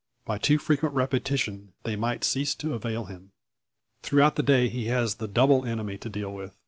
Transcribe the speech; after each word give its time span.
By 0.25 0.39
too 0.39 0.57
frequent 0.57 0.95
repetition 0.95 1.73
they 1.83 1.95
might 1.95 2.23
cease 2.23 2.55
to 2.55 2.73
avail 2.73 3.05
him. 3.05 3.33
Throughout 4.01 4.35
the 4.35 4.41
day 4.41 4.67
he 4.67 4.85
has 4.85 5.17
the 5.21 5.27
double 5.27 5.63
enemy 5.63 5.99
to 5.99 6.09
deal 6.09 6.33
with. 6.33 6.55